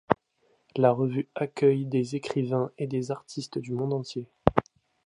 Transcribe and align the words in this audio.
La 0.77 0.93
revue 0.93 1.29
accueille 1.35 1.85
des 1.85 2.15
écrivains 2.15 2.71
et 2.79 2.87
des 2.87 3.11
artistes 3.11 3.59
du 3.59 3.71
monde 3.71 3.93
entier. 3.93 4.27